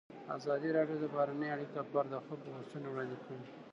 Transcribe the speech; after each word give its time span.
ازادي 0.37 0.69
راډیو 0.77 0.97
د 1.01 1.05
بهرنۍ 1.13 1.49
اړیکې 1.51 1.75
لپاره 1.79 2.07
د 2.09 2.15
خلکو 2.25 2.53
غوښتنې 2.55 2.87
وړاندې 2.89 3.17
کړي. 3.23 3.37